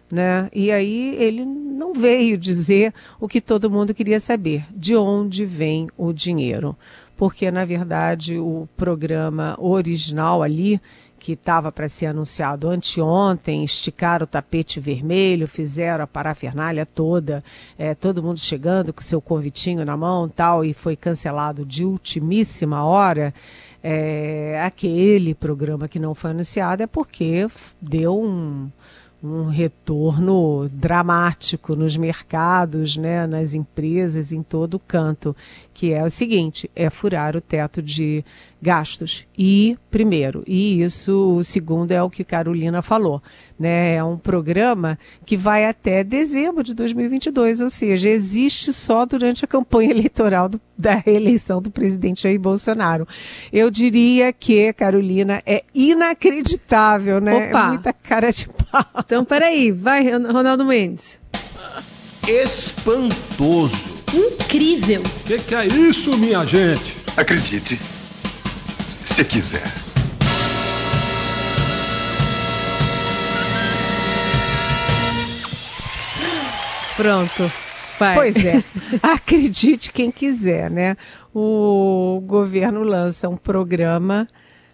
Né? 0.10 0.50
E 0.54 0.72
aí 0.72 1.16
ele 1.16 1.46
não 1.46 1.94
veio 1.94 2.38
dizer 2.38 2.94
o 3.20 3.28
que 3.28 3.40
todo 3.40 3.72
mundo 3.72 3.94
queria 3.94 4.20
saber, 4.20 4.66
de 4.76 4.96
onde 4.96 5.46
vem 5.46 5.88
o 5.98 6.12
dinheiro. 6.12 6.76
Porque, 7.16 7.52
na 7.52 7.64
verdade, 7.64 8.38
o 8.38 8.68
programa 8.76 9.56
original 9.60 10.42
ali 10.42 10.82
que 11.22 11.34
estava 11.34 11.72
para 11.72 11.88
ser 11.88 12.08
anunciado 12.08 12.68
anteontem, 12.68 13.64
esticaram 13.64 14.24
o 14.24 14.28
tapete 14.28 14.80
vermelho, 14.80 15.48
fizeram 15.48 16.04
a 16.04 16.08
parafernália 16.08 16.84
toda, 16.84 17.44
é, 17.78 17.94
todo 17.94 18.24
mundo 18.24 18.40
chegando 18.40 18.92
com 18.92 19.04
seu 19.04 19.22
convitinho 19.22 19.86
na 19.86 19.96
mão 19.96 20.28
tal, 20.28 20.66
e 20.66 20.74
foi 20.74 20.96
cancelado 20.96 21.64
de 21.64 21.86
ultimíssima 21.86 22.84
hora. 22.84 23.32
É, 23.84 24.60
aquele 24.66 25.36
programa 25.36 25.88
que 25.88 26.00
não 26.00 26.16
foi 26.16 26.32
anunciado 26.32 26.82
é 26.82 26.88
porque 26.88 27.48
deu 27.80 28.20
um, 28.20 28.72
um 29.24 29.46
retorno 29.46 30.68
dramático 30.74 31.76
nos 31.76 31.96
mercados, 31.96 32.98
né, 32.98 33.28
nas 33.28 33.54
empresas, 33.54 34.34
em 34.34 34.42
todo 34.42 34.80
canto, 34.80 35.36
que 35.82 35.94
é 35.94 36.04
o 36.04 36.12
seguinte, 36.12 36.70
é 36.76 36.92
furar 36.92 37.36
o 37.36 37.42
teto 37.42 37.82
de 37.82 38.24
gastos. 38.62 39.26
E, 39.36 39.76
primeiro, 39.90 40.44
e 40.46 40.80
isso, 40.84 41.38
o 41.38 41.44
segundo 41.44 41.92
é 41.92 42.04
o 42.04 42.08
que 42.08 42.24
Carolina 42.24 42.84
falou, 42.84 43.20
né? 43.60 43.96
É 43.96 44.04
um 44.04 44.16
programa 44.16 45.00
que 45.26 45.36
vai 45.36 45.66
até 45.66 46.04
dezembro 46.04 46.64
de 46.64 46.76
2022, 46.76 47.62
ou 47.62 47.70
seja, 47.72 48.10
existe 48.10 48.72
só 48.72 49.08
durante 49.08 49.44
a 49.44 49.48
campanha 49.48 49.90
eleitoral 49.98 50.48
do, 50.50 50.62
da 50.78 50.94
reeleição 50.94 51.60
do 51.60 51.72
presidente 51.72 52.22
Jair 52.22 52.40
Bolsonaro. 52.40 53.08
Eu 53.52 53.72
diria 53.72 54.32
que, 54.32 54.72
Carolina, 54.74 55.42
é 55.48 55.64
inacreditável, 55.74 57.20
né? 57.20 57.48
Opa. 57.48 57.60
É 57.60 57.68
muita 57.70 57.92
cara 57.92 58.32
de 58.32 58.48
pau. 58.48 58.86
Então, 59.00 59.26
peraí, 59.26 59.72
vai, 59.72 60.12
Ronaldo 60.12 60.64
Mendes. 60.64 61.20
Espantoso. 62.28 63.91
Incrível. 64.14 65.02
O 65.02 65.24
que, 65.26 65.38
que 65.38 65.56
é 65.56 65.66
isso, 65.68 66.18
minha 66.18 66.46
gente? 66.46 66.98
Acredite 67.16 67.80
se 69.06 69.24
quiser. 69.24 69.64
Pronto. 76.98 77.52
Vai. 77.98 78.16
Pois 78.16 78.36
é. 78.46 78.64
Acredite 79.02 79.92
quem 79.92 80.12
quiser, 80.12 80.70
né? 80.70 80.98
O 81.34 82.22
governo 82.26 82.84
lança 82.84 83.30
um 83.30 83.38
programa 83.38 84.28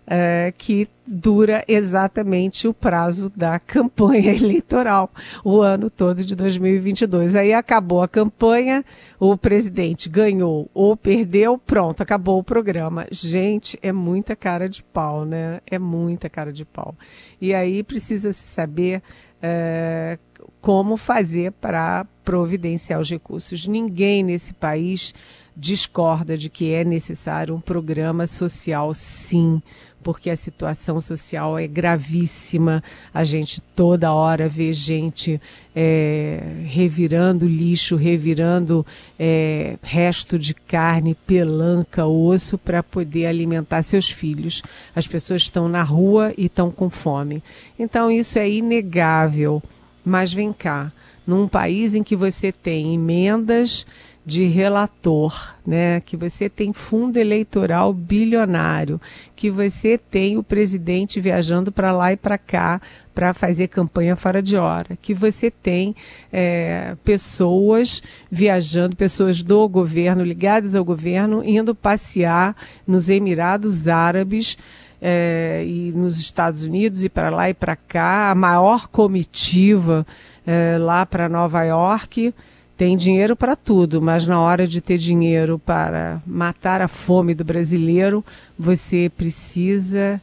é, 0.09 0.53
que 0.57 0.87
dura 1.05 1.63
exatamente 1.67 2.67
o 2.67 2.73
prazo 2.73 3.29
da 3.35 3.59
campanha 3.61 4.33
eleitoral, 4.33 5.11
o 5.43 5.61
ano 5.61 5.89
todo 5.89 6.23
de 6.23 6.33
2022. 6.33 7.35
Aí 7.35 7.53
acabou 7.53 8.01
a 8.01 8.07
campanha, 8.07 8.85
o 9.19 9.35
presidente 9.35 10.07
ganhou 10.07 10.69
ou 10.73 10.95
perdeu, 10.95 11.57
pronto, 11.57 12.01
acabou 12.01 12.39
o 12.39 12.43
programa. 12.43 13.05
Gente, 13.11 13.77
é 13.81 13.91
muita 13.91 14.35
cara 14.35 14.69
de 14.69 14.81
pau, 14.81 15.25
né? 15.25 15.59
É 15.69 15.77
muita 15.77 16.29
cara 16.29 16.53
de 16.53 16.63
pau. 16.63 16.95
E 17.41 17.53
aí 17.53 17.83
precisa 17.83 18.31
se 18.31 18.43
saber 18.43 19.03
é, 19.41 20.17
como 20.61 20.97
fazer 20.97 21.51
para 21.51 22.05
providenciar 22.23 22.99
os 22.99 23.09
recursos. 23.09 23.67
Ninguém 23.67 24.23
nesse 24.23 24.53
país 24.53 25.13
discorda 25.57 26.37
de 26.37 26.49
que 26.49 26.71
é 26.71 26.83
necessário 26.83 27.55
um 27.55 27.59
programa 27.59 28.27
social, 28.27 28.93
sim, 28.93 29.59
porque 30.03 30.29
a 30.29 30.35
situação 30.35 31.01
social 31.01 31.57
é 31.57 31.65
gravíssima. 31.65 32.83
A 33.11 33.23
gente 33.23 33.59
toda 33.75 34.13
hora 34.13 34.47
vê 34.47 34.71
gente 34.71 35.41
é, 35.75 36.63
revirando 36.65 37.47
lixo, 37.47 37.95
revirando 37.95 38.85
é, 39.17 39.77
resto 39.81 40.37
de 40.37 40.53
carne, 40.53 41.17
pelanca, 41.25 42.05
osso 42.05 42.57
para 42.57 42.83
poder 42.83 43.25
alimentar 43.25 43.81
seus 43.81 44.09
filhos. 44.09 44.61
As 44.95 45.07
pessoas 45.07 45.41
estão 45.41 45.67
na 45.67 45.81
rua 45.81 46.33
e 46.37 46.45
estão 46.45 46.69
com 46.69 46.87
fome. 46.89 47.41
Então 47.79 48.11
isso 48.11 48.37
é 48.37 48.47
inegável. 48.47 49.61
Mas 50.05 50.31
vem 50.31 50.53
cá, 50.53 50.91
num 51.25 51.47
país 51.47 51.95
em 51.95 52.03
que 52.03 52.15
você 52.15 52.51
tem 52.51 52.93
emendas 52.93 53.85
de 54.27 54.43
relator, 54.43 55.55
né? 55.65 56.01
Que 56.01 56.17
você 56.17 56.49
tem 56.49 56.73
fundo 56.73 57.15
eleitoral 57.15 57.93
bilionário, 57.93 58.99
que 59.37 59.49
você 59.49 59.97
tem 59.97 60.37
o 60.37 60.43
presidente 60.43 61.21
viajando 61.21 61.71
para 61.71 61.93
lá 61.93 62.11
e 62.11 62.17
para 62.17 62.37
cá 62.37 62.81
para 63.15 63.33
fazer 63.33 63.69
campanha 63.69 64.17
fora 64.17 64.41
de 64.41 64.57
hora, 64.57 64.97
que 65.01 65.13
você 65.13 65.49
tem 65.49 65.95
é, 66.31 66.97
pessoas 67.05 68.03
viajando, 68.29 68.97
pessoas 68.97 69.41
do 69.41 69.65
governo 69.69 70.25
ligadas 70.25 70.75
ao 70.75 70.83
governo 70.83 71.41
indo 71.41 71.73
passear 71.73 72.53
nos 72.85 73.09
Emirados 73.09 73.87
Árabes. 73.87 74.57
É, 74.99 75.63
e 75.63 75.91
nos 75.91 76.17
Estados 76.17 76.63
Unidos 76.63 77.03
e 77.03 77.09
para 77.09 77.29
lá 77.29 77.47
e 77.51 77.53
para 77.53 77.75
cá, 77.75 78.31
a 78.31 78.35
maior 78.35 78.87
comitiva 78.87 80.07
é, 80.43 80.75
lá 80.79 81.05
para 81.05 81.29
Nova 81.29 81.63
York, 81.63 82.33
tem 82.77 82.95
dinheiro 82.95 83.35
para 83.35 83.55
tudo, 83.55 83.99
mas 83.99 84.27
na 84.27 84.39
hora 84.39 84.67
de 84.67 84.79
ter 84.79 84.99
dinheiro 84.99 85.57
para 85.57 86.21
matar 86.25 86.79
a 86.79 86.87
fome 86.87 87.33
do 87.33 87.43
brasileiro, 87.43 88.23
você 88.57 89.11
precisa 89.17 90.21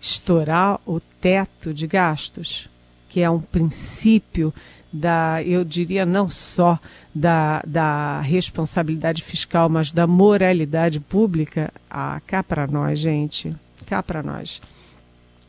estourar 0.00 0.78
o 0.86 1.00
teto 1.20 1.74
de 1.74 1.86
gastos, 1.86 2.70
que 3.08 3.20
é 3.20 3.28
um 3.28 3.40
princípio 3.40 4.54
da, 4.92 5.42
eu 5.42 5.64
diria, 5.64 6.06
não 6.06 6.28
só 6.28 6.78
da, 7.12 7.60
da 7.66 8.20
responsabilidade 8.20 9.22
fiscal, 9.22 9.68
mas 9.68 9.90
da 9.90 10.06
moralidade 10.06 11.00
pública. 11.00 11.72
Ah, 11.90 12.20
cá 12.24 12.42
para 12.42 12.68
nós, 12.68 13.00
gente, 13.00 13.54
cá 13.84 14.00
para 14.00 14.22
nós 14.22 14.60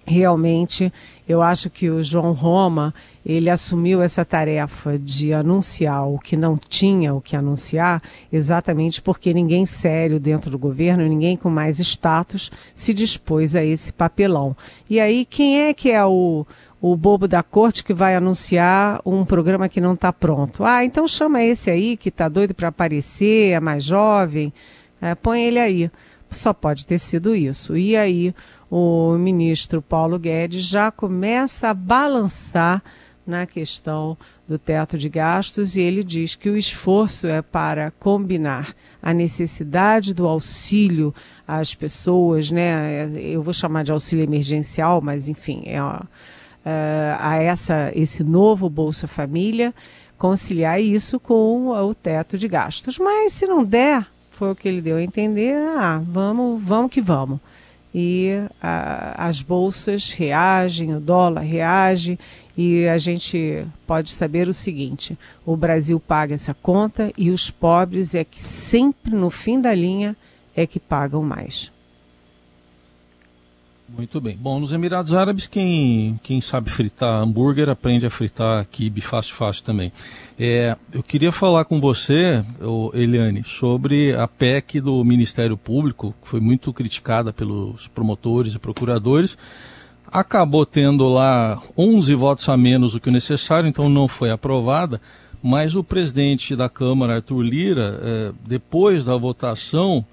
realmente 0.07 0.91
eu 1.27 1.41
acho 1.41 1.69
que 1.69 1.89
o 1.89 2.01
João 2.01 2.31
Roma 2.31 2.93
ele 3.25 3.49
assumiu 3.49 4.01
essa 4.01 4.23
tarefa 4.23 4.97
de 4.97 5.33
anunciar 5.33 6.07
o 6.07 6.17
que 6.17 6.37
não 6.37 6.57
tinha 6.57 7.13
o 7.13 7.19
que 7.19 7.35
anunciar 7.35 8.01
exatamente 8.31 9.01
porque 9.01 9.33
ninguém 9.33 9.65
sério 9.65 10.19
dentro 10.19 10.49
do 10.49 10.57
governo 10.57 11.05
ninguém 11.05 11.35
com 11.35 11.49
mais 11.49 11.79
status 11.79 12.49
se 12.73 12.93
dispôs 12.93 13.55
a 13.55 13.63
esse 13.63 13.91
papelão 13.91 14.55
e 14.89 14.99
aí 14.99 15.25
quem 15.25 15.59
é 15.63 15.73
que 15.73 15.91
é 15.91 16.05
o 16.05 16.45
o 16.79 16.95
bobo 16.95 17.27
da 17.27 17.41
corte 17.41 17.83
que 17.83 17.93
vai 17.93 18.15
anunciar 18.15 19.01
um 19.03 19.25
programa 19.25 19.67
que 19.67 19.81
não 19.81 19.95
está 19.95 20.13
pronto. 20.13 20.63
Ah, 20.63 20.85
então 20.85 21.07
chama 21.07 21.43
esse 21.43 21.71
aí 21.71 21.97
que 21.97 22.09
está 22.09 22.29
doido 22.29 22.53
para 22.53 22.67
aparecer, 22.67 23.53
é 23.53 23.59
mais 23.59 23.83
jovem, 23.83 24.53
é, 25.01 25.15
põe 25.15 25.41
ele 25.41 25.59
aí. 25.59 25.91
Só 26.31 26.53
pode 26.53 26.85
ter 26.85 26.99
sido 26.99 27.35
isso. 27.35 27.75
E 27.75 27.95
aí 27.95 28.33
o 28.69 29.17
ministro 29.17 29.81
Paulo 29.81 30.19
Guedes 30.19 30.65
já 30.65 30.91
começa 30.91 31.69
a 31.69 31.73
balançar 31.73 32.83
na 33.25 33.45
questão 33.45 34.17
do 34.47 34.57
teto 34.57 34.97
de 34.97 35.09
gastos 35.09 35.75
e 35.75 35.81
ele 35.81 36.01
diz 36.01 36.33
que 36.33 36.49
o 36.49 36.55
esforço 36.55 37.27
é 37.27 37.41
para 37.41 37.91
combinar 37.91 38.73
a 39.01 39.13
necessidade 39.13 40.13
do 40.13 40.25
auxílio 40.25 41.13
às 41.45 41.75
pessoas, 41.75 42.49
né? 42.49 43.09
Eu 43.17 43.43
vou 43.43 43.53
chamar 43.53 43.83
de 43.83 43.91
auxílio 43.91 44.23
emergencial, 44.23 45.01
mas 45.01 45.27
enfim, 45.27 45.63
é, 45.65 45.75
é 46.63 47.17
a 47.19 47.35
essa 47.35 47.91
esse 47.93 48.23
novo 48.23 48.69
Bolsa 48.69 49.07
Família 49.07 49.75
conciliar 50.17 50.81
isso 50.81 51.19
com 51.19 51.67
o 51.67 51.93
teto 51.93 52.37
de 52.37 52.47
gastos. 52.47 52.97
Mas 52.97 53.33
se 53.33 53.45
não 53.45 53.63
der, 53.63 54.07
foi 54.37 54.51
o 54.51 54.55
que 54.55 54.67
ele 54.67 54.81
deu 54.81 54.97
a 54.97 55.03
entender, 55.03 55.55
ah, 55.55 56.01
vamos, 56.05 56.61
vamos 56.61 56.91
que 56.91 57.01
vamos 57.01 57.39
e 57.99 58.29
as 58.61 59.41
bolsas 59.41 60.11
reagem, 60.11 60.95
o 60.95 60.99
dólar 60.99 61.41
reage 61.41 62.19
e 62.55 62.87
a 62.87 62.97
gente 62.97 63.65
pode 63.87 64.11
saber 64.11 64.47
o 64.47 64.53
seguinte: 64.53 65.17
o 65.43 65.57
Brasil 65.57 65.99
paga 65.99 66.35
essa 66.35 66.53
conta 66.53 67.11
e 67.17 67.31
os 67.31 67.49
pobres 67.49 68.13
é 68.13 68.23
que 68.23 68.39
sempre 68.39 69.15
no 69.15 69.31
fim 69.31 69.59
da 69.59 69.73
linha 69.73 70.15
é 70.55 70.67
que 70.67 70.79
pagam 70.79 71.23
mais. 71.23 71.71
Muito 73.89 74.19
bem. 74.19 74.35
Bom, 74.35 74.59
nos 74.59 74.73
Emirados 74.73 75.13
Árabes, 75.13 75.47
quem, 75.47 76.19
quem 76.21 76.41
sabe 76.41 76.69
fritar 76.69 77.21
hambúrguer 77.21 77.69
aprende 77.69 78.05
a 78.05 78.09
fritar 78.09 78.65
quibe 78.69 78.99
fácil, 78.99 79.33
fácil 79.33 79.63
também. 79.63 79.93
É, 80.37 80.75
eu 80.91 81.01
queria 81.01 81.31
falar 81.31 81.63
com 81.63 81.79
você, 81.79 82.43
Eliane, 82.93 83.45
sobre 83.45 84.13
a 84.13 84.27
PEC 84.27 84.81
do 84.81 85.01
Ministério 85.05 85.55
Público, 85.55 86.13
que 86.21 86.27
foi 86.27 86.41
muito 86.41 86.73
criticada 86.73 87.31
pelos 87.31 87.87
promotores 87.87 88.55
e 88.55 88.59
procuradores. 88.59 89.37
Acabou 90.11 90.65
tendo 90.65 91.07
lá 91.07 91.61
11 91.77 92.13
votos 92.13 92.49
a 92.49 92.57
menos 92.57 92.91
do 92.91 92.99
que 92.99 93.09
o 93.09 93.11
necessário, 93.11 93.69
então 93.69 93.87
não 93.87 94.07
foi 94.07 94.29
aprovada. 94.31 95.01
Mas 95.41 95.75
o 95.75 95.83
presidente 95.83 96.57
da 96.57 96.67
Câmara, 96.67 97.15
Arthur 97.15 97.41
Lira, 97.41 98.01
é, 98.03 98.31
depois 98.45 99.05
da 99.05 99.15
votação, 99.15 100.05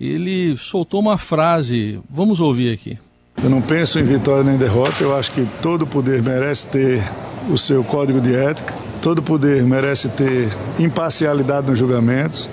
ele 0.00 0.56
soltou 0.56 1.00
uma 1.00 1.18
frase. 1.18 2.00
Vamos 2.08 2.40
ouvir 2.40 2.72
aqui. 2.72 2.98
Eu 3.46 3.50
não 3.50 3.62
penso 3.62 4.00
em 4.00 4.02
vitória 4.02 4.42
nem 4.42 4.56
derrota, 4.56 5.04
eu 5.04 5.16
acho 5.16 5.30
que 5.30 5.46
todo 5.62 5.86
poder 5.86 6.20
merece 6.20 6.66
ter 6.66 7.00
o 7.48 7.56
seu 7.56 7.84
código 7.84 8.20
de 8.20 8.34
ética, 8.34 8.74
todo 9.00 9.22
poder 9.22 9.62
merece 9.62 10.08
ter 10.08 10.48
imparcialidade 10.80 11.70
nos 11.70 11.78
julgamentos, 11.78 12.50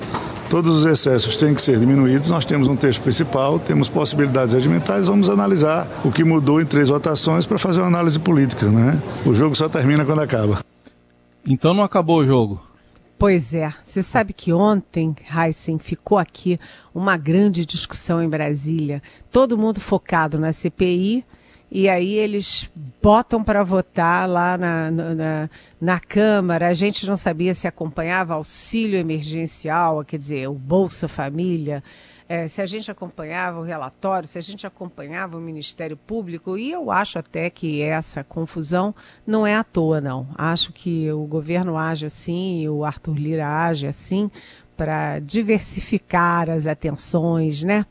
todos 0.51 0.77
os 0.77 0.85
excessos 0.85 1.35
têm 1.35 1.55
que 1.55 1.63
ser 1.63 1.79
diminuídos. 1.79 2.29
Nós 2.29 2.45
temos 2.45 2.67
um 2.67 2.75
texto 2.75 3.01
principal, 3.01 3.57
temos 3.57 3.89
possibilidades 3.89 4.53
regimentais, 4.53 5.07
vamos 5.07 5.31
analisar 5.31 5.87
o 6.05 6.11
que 6.11 6.23
mudou 6.23 6.61
em 6.61 6.65
três 6.65 6.89
votações 6.89 7.47
para 7.47 7.57
fazer 7.57 7.79
uma 7.79 7.87
análise 7.87 8.19
política. 8.19 8.67
Né? 8.67 9.01
O 9.25 9.33
jogo 9.33 9.55
só 9.55 9.67
termina 9.67 10.05
quando 10.05 10.21
acaba. 10.21 10.59
Então 11.43 11.73
não 11.73 11.83
acabou 11.83 12.19
o 12.19 12.25
jogo? 12.27 12.61
Pois 13.23 13.55
é, 13.55 13.73
você 13.81 14.03
sabe 14.03 14.33
que 14.33 14.51
ontem, 14.51 15.15
Heisen, 15.33 15.79
ficou 15.79 16.17
aqui 16.17 16.59
uma 16.93 17.15
grande 17.15 17.65
discussão 17.65 18.21
em 18.21 18.27
Brasília, 18.27 19.01
todo 19.31 19.57
mundo 19.57 19.79
focado 19.79 20.37
na 20.37 20.51
CPI, 20.51 21.23
e 21.71 21.87
aí 21.87 22.15
eles 22.15 22.69
botam 23.01 23.41
para 23.41 23.63
votar 23.63 24.27
lá 24.27 24.57
na, 24.57 24.91
na, 24.91 25.49
na, 25.79 25.99
Câmara. 26.01 26.67
A 26.67 26.73
gente 26.73 27.07
não 27.07 27.15
sabia 27.15 27.53
se 27.53 27.65
acompanhava 27.65 28.33
auxílio 28.33 28.99
emergencial, 28.99 30.03
quer 30.03 30.17
dizer, 30.17 30.49
o 30.49 30.53
Bolsa 30.53 31.07
Família 31.07 31.81
é, 32.33 32.47
se 32.47 32.63
a 32.63 32.65
gente 32.65 32.89
acompanhava 32.89 33.59
o 33.59 33.63
relatório, 33.63 34.27
se 34.27 34.39
a 34.39 34.41
gente 34.41 34.65
acompanhava 34.65 35.37
o 35.37 35.41
Ministério 35.41 35.95
Público, 35.95 36.57
e 36.57 36.71
eu 36.71 36.89
acho 36.89 37.19
até 37.19 37.47
que 37.47 37.79
essa 37.83 38.23
confusão 38.23 38.95
não 39.25 39.45
é 39.45 39.53
à 39.53 39.63
toa, 39.63 40.01
não. 40.01 40.27
Acho 40.35 40.73
que 40.73 41.11
o 41.11 41.25
governo 41.25 41.77
age 41.77 42.07
assim, 42.07 42.67
o 42.67 42.83
Arthur 42.83 43.19
Lira 43.19 43.47
age 43.47 43.85
assim, 43.85 44.31
para 44.75 45.19
diversificar 45.19 46.49
as 46.49 46.65
atenções, 46.65 47.63
né? 47.63 47.85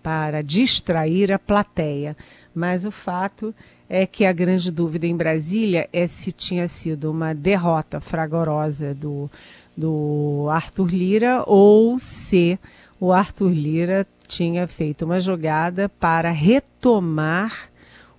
para 0.00 0.42
distrair 0.42 1.32
a 1.32 1.38
plateia. 1.38 2.16
Mas 2.54 2.84
o 2.84 2.92
fato 2.92 3.52
é 3.88 4.06
que 4.06 4.24
a 4.24 4.32
grande 4.32 4.70
dúvida 4.70 5.08
em 5.08 5.16
Brasília 5.16 5.88
é 5.92 6.06
se 6.06 6.30
tinha 6.30 6.68
sido 6.68 7.10
uma 7.10 7.34
derrota 7.34 8.00
fragorosa 8.00 8.94
do, 8.94 9.28
do 9.76 10.46
Arthur 10.50 10.88
Lira 10.88 11.42
ou 11.44 11.98
se 11.98 12.60
o 13.00 13.12
Arthur 13.12 13.52
Lira 13.52 14.06
tinha 14.26 14.66
feito 14.66 15.04
uma 15.04 15.20
jogada 15.20 15.88
para 15.88 16.30
retomar 16.30 17.70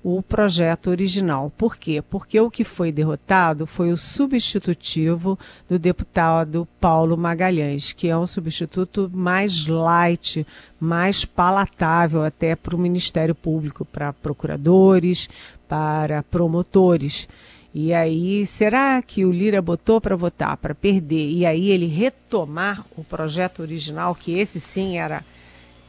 o 0.03 0.21
projeto 0.21 0.89
original. 0.89 1.51
Por 1.57 1.75
quê? 1.75 2.01
Porque 2.01 2.39
o 2.39 2.49
que 2.49 2.63
foi 2.63 2.91
derrotado 2.91 3.67
foi 3.67 3.91
o 3.91 3.97
substitutivo 3.97 5.37
do 5.67 5.77
deputado 5.77 6.67
Paulo 6.79 7.17
Magalhães, 7.17 7.91
que 7.91 8.07
é 8.07 8.17
um 8.17 8.25
substituto 8.25 9.11
mais 9.13 9.67
light, 9.67 10.47
mais 10.79 11.25
palatável 11.25 12.23
até 12.23 12.55
para 12.55 12.75
o 12.75 12.79
Ministério 12.79 13.35
Público, 13.35 13.83
para 13.83 14.13
procuradores, 14.13 15.27
para 15.67 16.23
promotores. 16.23 17.27
E 17.73 17.93
aí, 17.93 18.45
será 18.45 19.01
que 19.01 19.23
o 19.25 19.31
Lira 19.31 19.61
botou 19.61 20.01
para 20.01 20.15
votar, 20.15 20.57
para 20.57 20.73
perder, 20.73 21.29
e 21.29 21.45
aí 21.45 21.69
ele 21.69 21.85
retomar 21.85 22.85
o 22.97 23.03
projeto 23.03 23.61
original, 23.61 24.15
que 24.15 24.37
esse 24.39 24.59
sim 24.59 24.97
era 24.97 25.23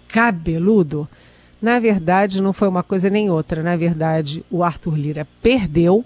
cabeludo? 0.08 1.08
Na 1.60 1.78
verdade, 1.78 2.42
não 2.42 2.52
foi 2.52 2.68
uma 2.68 2.82
coisa 2.82 3.08
nem 3.08 3.30
outra. 3.30 3.62
Na 3.62 3.76
verdade, 3.76 4.44
o 4.50 4.62
Arthur 4.62 4.96
Lira 4.96 5.26
perdeu 5.42 6.04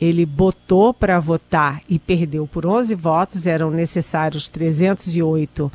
ele 0.00 0.26
botou 0.26 0.92
para 0.92 1.18
votar 1.20 1.80
e 1.88 1.98
perdeu 1.98 2.46
por 2.46 2.66
11 2.66 2.94
votos, 2.94 3.46
eram 3.46 3.70
necessários 3.70 4.48
308 4.48 5.70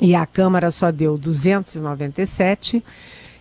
e 0.00 0.14
a 0.14 0.24
Câmara 0.26 0.70
só 0.70 0.90
deu 0.90 1.18
297. 1.18 2.82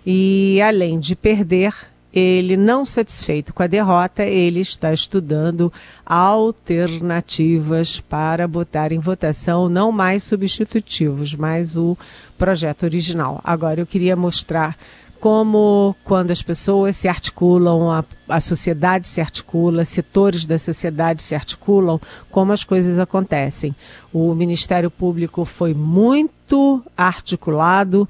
E 0.06 0.60
além 0.62 1.00
de 1.00 1.15
perder, 1.15 1.74
ele 2.13 2.58
não 2.58 2.84
satisfeito 2.84 3.54
com 3.54 3.63
a 3.63 3.67
derrota, 3.67 4.24
ele 4.24 4.60
está 4.60 4.93
estudando 4.93 5.71
alternativas 6.06 8.00
para 8.02 8.47
botar 8.47 8.91
em 8.91 9.00
votação 9.00 9.69
não 9.69 9.91
mais 9.91 10.24
substitutivos, 10.24 11.34
mas 11.34 11.76
o 11.76 11.97
projeto 12.38 12.84
original. 12.84 13.39
Agora 13.43 13.80
eu 13.80 13.86
queria 13.86 14.15
mostrar 14.15 14.78
como 15.21 15.95
quando 16.04 16.32
as 16.32 16.41
pessoas 16.41 16.95
se 16.95 17.08
articulam, 17.08 17.91
a, 17.91 18.04
a 18.28 18.39
sociedade 18.39 19.08
se 19.08 19.21
articula, 19.21 19.86
setores 19.86 20.47
da 20.47 20.58
sociedade 20.58 21.21
se 21.21 21.36
articulam, 21.36 22.02
como 22.32 22.52
as 22.52 22.63
coisas 22.63 22.97
acontecem. 22.97 23.76
O 24.12 24.34
Ministério 24.34 24.89
Público 24.89 25.45
foi 25.45 25.76
muito 25.76 26.84
articulado, 26.97 28.10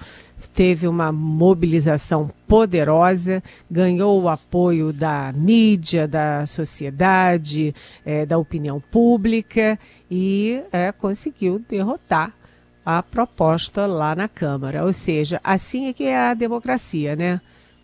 teve 0.54 0.88
uma 0.88 1.12
mobilização 1.12 2.30
poderosa, 2.48 3.42
ganhou 3.70 4.22
o 4.22 4.30
apoio 4.30 4.92
da 4.92 5.32
mídia, 5.34 6.08
da 6.08 6.46
sociedade, 6.46 7.74
é, 8.06 8.26
da 8.26 8.38
opinião 8.38 8.80
pública 8.80 9.80
e 10.10 10.62
é, 10.72 10.92
conseguiu 10.92 11.64
derrotar 11.70 12.34
a 12.86 13.02
proposta 13.02 13.86
lá 13.86 14.16
na 14.16 14.28
Câmara. 14.28 14.86
Ou 14.86 14.94
seja, 14.94 15.40
assim 15.44 15.88
é 15.88 15.94
que 15.94 16.04
é 16.04 16.18
a 16.18 16.34
democracia, 16.34 17.16
né? 17.16 17.40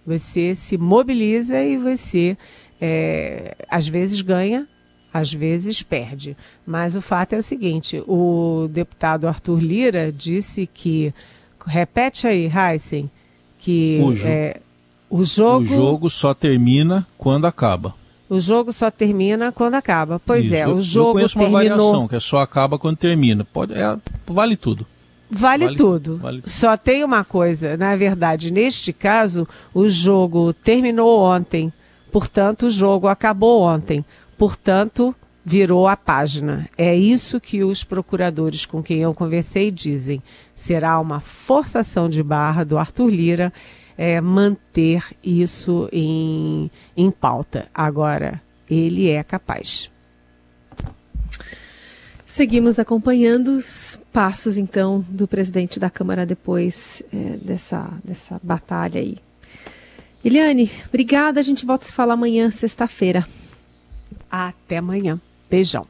Você 0.05 0.55
se 0.55 0.77
mobiliza 0.77 1.61
e 1.61 1.77
você 1.77 2.37
é, 2.79 3.55
às 3.69 3.87
vezes 3.87 4.21
ganha, 4.21 4.67
às 5.13 5.33
vezes 5.33 5.81
perde. 5.81 6.35
Mas 6.65 6.95
o 6.95 7.01
fato 7.01 7.33
é 7.33 7.37
o 7.37 7.43
seguinte: 7.43 8.01
o 8.07 8.67
deputado 8.71 9.27
Arthur 9.27 9.59
Lira 9.59 10.11
disse 10.11 10.67
que 10.67 11.13
repete 11.67 12.25
aí, 12.25 12.49
Heisen, 12.49 13.11
que 13.59 13.99
o, 14.01 14.15
jo 14.15 14.27
é, 14.27 14.57
o 15.09 15.23
jogo. 15.23 15.65
O 15.65 15.67
jogo 15.67 16.09
só 16.09 16.33
termina 16.33 17.05
quando 17.17 17.45
acaba. 17.45 17.93
O 18.29 18.39
jogo 18.39 18.73
só 18.73 18.91
termina 18.91 19.51
quando 19.51 19.75
acaba. 19.75 20.19
Pois 20.25 20.45
Isso. 20.45 20.55
é, 20.55 20.67
o 20.67 20.81
jogo 20.81 21.09
eu 21.09 21.13
conheço 21.13 21.37
terminou... 21.37 21.59
uma 21.61 21.77
variação, 21.77 22.07
que 22.07 22.15
é 22.15 22.19
só 22.19 22.39
acaba 22.39 22.77
quando 22.77 22.97
termina. 22.97 23.45
Pode, 23.45 23.73
é, 23.73 23.97
vale 24.25 24.55
tudo. 24.55 24.85
Vale, 25.29 25.65
vale 25.65 25.77
tudo. 25.77 26.17
Vale 26.17 26.41
tudo. 26.41 26.49
Só 26.49 26.75
tem 26.77 27.03
uma 27.03 27.23
coisa, 27.23 27.77
na 27.77 27.95
verdade, 27.95 28.51
neste 28.51 28.91
caso, 28.91 29.47
o 29.73 29.89
jogo 29.89 30.53
terminou 30.53 31.21
ontem, 31.21 31.71
portanto, 32.11 32.67
o 32.67 32.71
jogo 32.71 33.07
acabou 33.07 33.61
ontem. 33.61 34.05
Portanto, 34.37 35.15
virou 35.47 35.87
a 35.87 35.95
página. 35.95 36.69
É 36.77 36.93
isso 36.93 37.39
que 37.39 37.63
os 37.63 37.81
procuradores 37.81 38.65
com 38.65 38.83
quem 38.83 38.97
eu 38.97 39.13
conversei 39.13 39.71
dizem. 39.71 40.21
Será 40.53 40.99
uma 40.99 41.21
forçação 41.21 42.09
de 42.09 42.21
barra 42.21 42.65
do 42.65 42.77
Arthur 42.77 43.09
Lira 43.09 43.53
é, 43.97 44.19
manter 44.19 45.05
isso 45.23 45.87
em, 45.89 46.69
em 46.97 47.09
pauta. 47.09 47.69
Agora, 47.73 48.41
ele 48.69 49.09
é 49.09 49.23
capaz. 49.23 49.89
Seguimos 52.25 52.77
acompanhando 52.77 53.55
os 53.55 53.97
passos, 54.11 54.57
então, 54.57 55.05
do 55.07 55.29
presidente 55.29 55.79
da 55.79 55.89
Câmara 55.89 56.25
depois 56.25 57.01
é, 57.13 57.37
dessa, 57.37 57.89
dessa 58.03 58.37
batalha 58.43 58.99
aí. 58.99 59.17
Eliane, 60.25 60.69
obrigada. 60.89 61.39
A 61.39 61.43
gente 61.43 61.65
volta 61.65 61.85
a 61.85 61.87
se 61.87 61.93
falar 61.93 62.15
amanhã, 62.15 62.51
sexta-feira. 62.51 63.25
Até 64.29 64.79
amanhã. 64.79 65.21
Beijão. 65.49 65.87